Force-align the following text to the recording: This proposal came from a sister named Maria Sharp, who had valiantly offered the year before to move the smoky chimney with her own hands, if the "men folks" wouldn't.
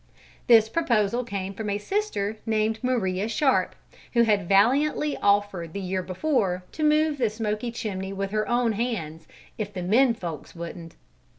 This 0.47 0.67
proposal 0.67 1.23
came 1.23 1.53
from 1.53 1.69
a 1.69 1.77
sister 1.77 2.37
named 2.47 2.79
Maria 2.83 3.27
Sharp, 3.27 3.75
who 4.13 4.23
had 4.23 4.49
valiantly 4.49 5.15
offered 5.17 5.73
the 5.73 5.79
year 5.79 6.01
before 6.01 6.63
to 6.71 6.83
move 6.83 7.19
the 7.19 7.29
smoky 7.29 7.69
chimney 7.69 8.11
with 8.11 8.31
her 8.31 8.49
own 8.49 8.71
hands, 8.71 9.27
if 9.59 9.71
the 9.71 9.83
"men 9.83 10.15
folks" 10.15 10.55
wouldn't. 10.55 10.95